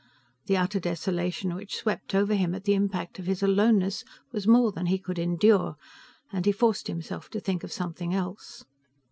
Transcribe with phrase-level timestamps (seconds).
[0.47, 4.71] The utter desolation which swept over him at the impact of his aloneness was more
[4.71, 5.75] than he could endure,
[6.33, 8.65] and he forced himself to think of something else.